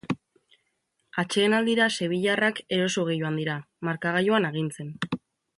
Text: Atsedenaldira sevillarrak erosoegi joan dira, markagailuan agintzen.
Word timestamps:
Atsedenaldira 1.23 1.89
sevillarrak 1.97 2.63
erosoegi 2.79 3.21
joan 3.21 3.39
dira, 3.43 3.61
markagailuan 3.91 4.53
agintzen. 4.53 4.91